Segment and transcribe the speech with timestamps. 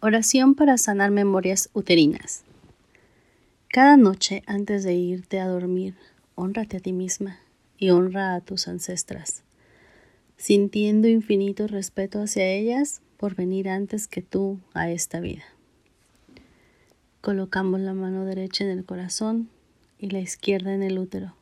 [0.00, 2.44] Oración para sanar memorias uterinas.
[3.66, 5.96] Cada noche antes de irte a dormir,
[6.36, 7.40] honrate a ti misma
[7.78, 9.42] y honra a tus ancestras,
[10.36, 15.42] sintiendo infinito respeto hacia ellas por venir antes que tú a esta vida.
[17.20, 19.48] Colocamos la mano derecha en el corazón
[19.98, 21.34] y la izquierda en el útero.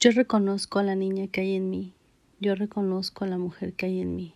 [0.00, 1.94] Yo reconozco a la niña que hay en mí,
[2.40, 4.34] yo reconozco a la mujer que hay en mí.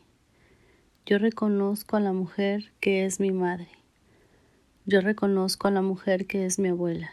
[1.09, 3.69] Yo reconozco a la mujer que es mi madre.
[4.85, 7.12] Yo reconozco a la mujer que es mi abuela.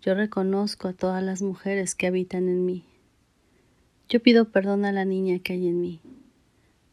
[0.00, 2.84] Yo reconozco a todas las mujeres que habitan en mí.
[4.08, 6.00] Yo pido perdón a la niña que hay en mí.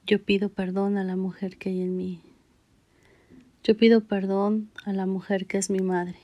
[0.06, 2.22] Yo pido perdón a la mujer que hay en mí.
[3.64, 6.20] Yo pido perdón a la mujer que es mi madre.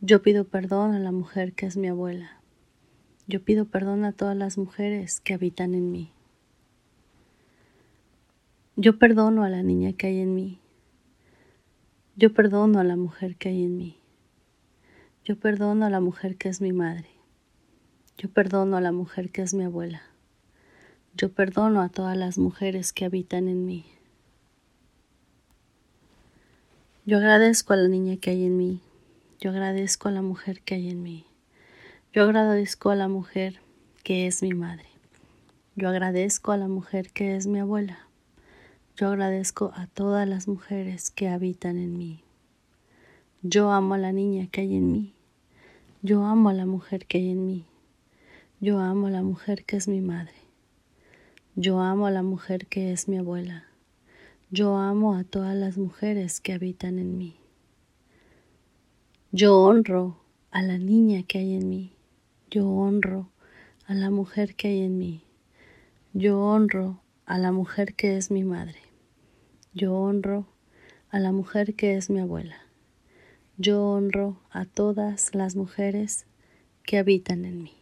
[0.00, 2.40] Yo pido perdón a la mujer que es mi abuela.
[3.28, 6.10] Yo pido perdón a todas las mujeres que habitan en mí.
[8.82, 10.58] Yo perdono a la niña que hay en mí.
[12.16, 13.98] Yo perdono a la mujer que hay en mí.
[15.22, 17.10] Yo perdono a la mujer que es mi madre.
[18.16, 20.00] Yo perdono a la mujer que es mi abuela.
[21.14, 23.84] Yo perdono a todas las mujeres que habitan en mí.
[27.04, 28.80] Yo agradezco a la niña que hay en mí.
[29.40, 31.26] Yo agradezco a la mujer que hay en mí.
[32.14, 33.60] Yo agradezco a la mujer
[34.04, 34.86] que es mi madre.
[35.76, 38.09] Yo agradezco a la mujer que es mi abuela.
[38.96, 42.22] Yo agradezco a todas las mujeres que habitan en mí.
[43.42, 45.14] Yo amo a la niña que hay en mí.
[46.02, 47.64] Yo amo a la mujer que hay en mí.
[48.60, 50.34] Yo amo a la mujer que es mi madre.
[51.56, 53.64] Yo amo a la mujer que es mi abuela.
[54.50, 57.36] Yo amo a todas las mujeres que habitan en mí.
[59.32, 60.18] Yo honro
[60.50, 61.92] a la niña que hay en mí.
[62.50, 63.30] Yo honro
[63.86, 65.22] a la mujer que hay en mí.
[66.12, 67.00] Yo honro
[67.30, 68.80] a la mujer que es mi madre.
[69.72, 70.48] Yo honro
[71.10, 72.56] a la mujer que es mi abuela.
[73.56, 76.26] Yo honro a todas las mujeres
[76.82, 77.79] que habitan en mí.